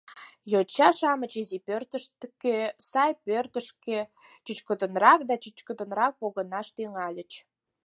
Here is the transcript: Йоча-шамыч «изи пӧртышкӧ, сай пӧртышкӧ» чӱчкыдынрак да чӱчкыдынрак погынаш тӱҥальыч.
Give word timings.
Йоча-шамыч 0.51 1.33
«изи 1.41 1.59
пӧртышкӧ, 1.67 2.57
сай 2.89 3.11
пӧртышкӧ» 3.25 3.99
чӱчкыдынрак 4.45 5.19
да 5.29 5.35
чӱчкыдынрак 5.43 6.13
погынаш 6.21 6.67
тӱҥальыч. 6.75 7.31